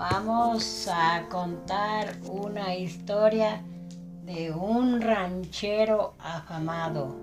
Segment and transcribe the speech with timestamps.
[0.00, 3.62] Vamos a contar una historia
[4.24, 7.16] de un ranchero afamado.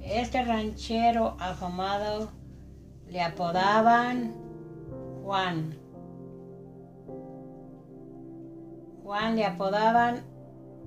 [0.00, 2.32] Este ranchero afamado
[3.08, 4.34] le apodaban
[5.22, 5.78] Juan.
[9.04, 10.24] Juan le apodaban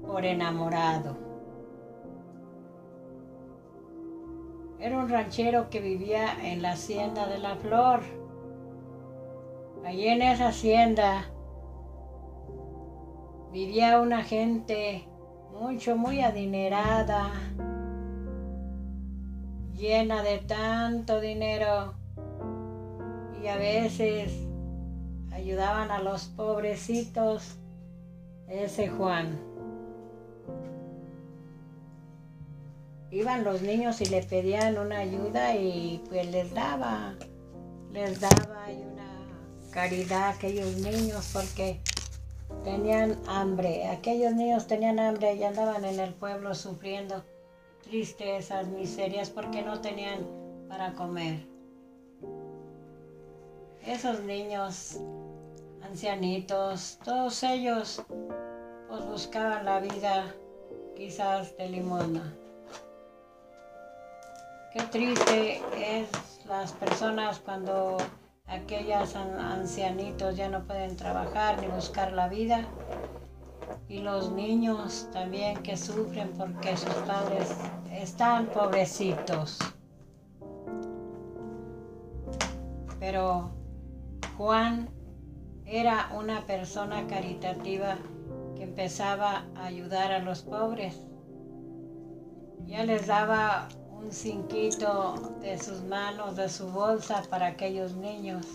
[0.05, 1.15] por enamorado.
[4.81, 8.24] Era un ranchero que vivía en la hacienda de la flor.
[9.85, 11.25] Allí en esa hacienda
[13.51, 15.07] vivía una gente
[15.53, 17.31] mucho, muy adinerada,
[19.75, 21.93] llena de tanto dinero
[23.39, 24.33] y a veces
[25.31, 27.59] ayudaban a los pobrecitos,
[28.47, 29.39] ese Juan.
[33.11, 37.13] Iban los niños y le pedían una ayuda y pues les daba,
[37.91, 39.14] les daba una
[39.75, 41.81] caridad a aquellos niños porque
[42.63, 43.85] tenían hambre.
[43.89, 47.21] Aquellos niños tenían hambre y andaban en el pueblo sufriendo
[47.83, 50.25] tristezas, miserias porque no tenían
[50.69, 51.45] para comer.
[53.85, 55.01] Esos niños,
[55.83, 58.01] ancianitos, todos ellos
[58.87, 60.33] pues buscaban la vida
[60.95, 62.33] quizás de limosna.
[64.71, 66.07] Qué triste es
[66.45, 67.97] las personas cuando
[68.47, 72.65] aquellos ancianitos ya no pueden trabajar ni buscar la vida
[73.87, 77.55] y los niños también que sufren porque sus padres
[77.91, 79.59] están pobrecitos.
[82.99, 83.51] Pero
[84.37, 84.89] Juan
[85.65, 87.97] era una persona caritativa
[88.55, 91.01] que empezaba a ayudar a los pobres.
[92.65, 93.67] Ya les daba
[94.01, 98.45] un cinquito de sus manos, de su bolsa para aquellos niños.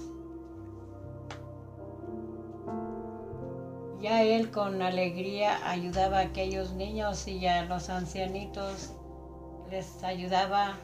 [4.00, 8.92] Ya él con alegría ayudaba a aquellos niños y a los ancianitos
[9.70, 10.76] les ayudaba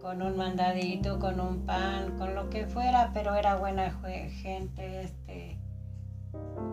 [0.00, 3.90] con un mandadito, con un pan, con lo que fuera, pero era buena
[4.42, 5.58] gente este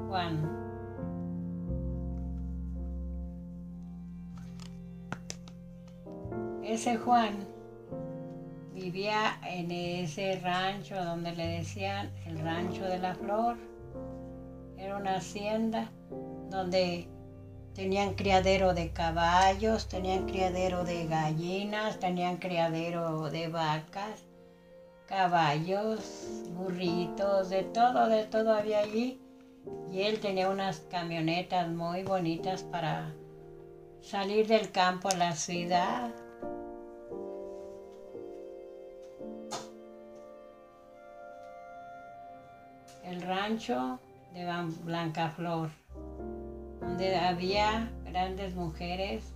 [0.08, 0.73] Juan.
[6.64, 7.46] Ese Juan
[8.74, 13.58] vivía en ese rancho donde le decían el rancho de la flor.
[14.78, 15.92] Era una hacienda
[16.50, 17.10] donde
[17.76, 24.24] tenían criadero de caballos, tenían criadero de gallinas, tenían criadero de vacas,
[25.06, 29.20] caballos, burritos, de todo, de todo había allí.
[29.92, 33.14] Y él tenía unas camionetas muy bonitas para
[34.02, 36.10] salir del campo a la ciudad
[43.24, 44.00] rancho
[44.34, 44.46] de
[44.84, 45.70] Blancaflor,
[46.80, 49.34] donde había grandes mujeres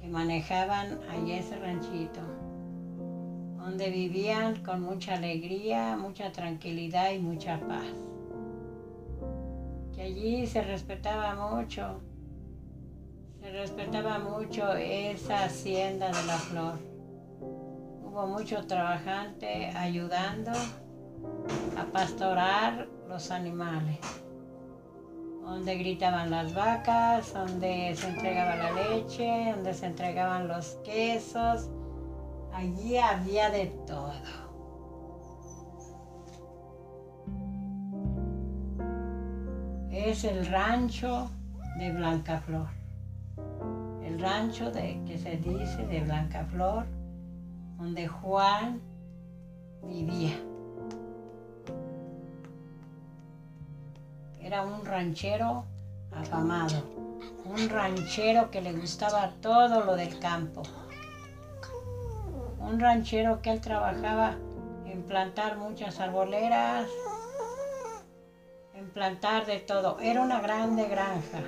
[0.00, 2.20] que manejaban allí ese ranchito,
[3.56, 7.92] donde vivían con mucha alegría, mucha tranquilidad y mucha paz.
[9.94, 12.00] Que allí se respetaba mucho,
[13.40, 16.78] se respetaba mucho esa hacienda de la flor.
[18.02, 20.52] Hubo mucho trabajante ayudando
[21.76, 23.98] a pastorar los animales,
[25.42, 31.68] donde gritaban las vacas, donde se entregaba la leche, donde se entregaban los quesos,
[32.52, 34.12] allí había de todo.
[39.90, 41.30] Es el rancho
[41.78, 42.68] de Blancaflor,
[44.04, 46.86] el rancho de, que se dice de Blancaflor,
[47.78, 48.80] donde Juan
[49.82, 50.36] vivía.
[54.62, 55.64] Un ranchero
[56.12, 56.76] afamado,
[57.44, 60.62] un ranchero que le gustaba todo lo del campo,
[62.60, 64.36] un ranchero que él trabajaba
[64.86, 66.88] en plantar muchas arboleras,
[68.74, 69.98] en plantar de todo.
[69.98, 71.40] Era una grande granja.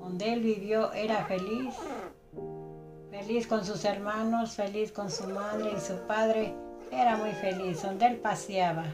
[0.00, 1.74] Donde él vivió era feliz,
[3.10, 6.54] feliz con sus hermanos, feliz con su madre y su padre.
[6.92, 8.84] Era muy feliz, donde él paseaba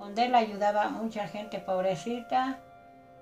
[0.00, 2.58] donde él ayudaba a mucha gente pobrecita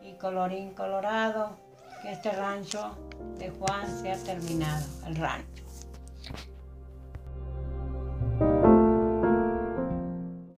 [0.00, 1.58] y colorín colorado,
[2.02, 2.96] que este rancho
[3.36, 5.68] de Juan se ha terminado, el rancho.